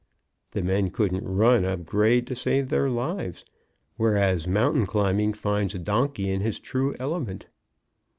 The 0.53 0.63
men 0.63 0.89
couldn't 0.89 1.27
run 1.27 1.63
up 1.63 1.85
grade 1.85 2.25
to 2.25 2.35
save 2.35 2.69
their 2.69 2.89
lives, 2.89 3.45
whereas 3.97 4.47
mountain 4.47 4.87
climbing 4.87 5.33
finds 5.33 5.75
a 5.75 5.77
donkey 5.77 6.31
in 6.31 6.41
his 6.41 6.59
true 6.59 6.95
element. 6.97 7.45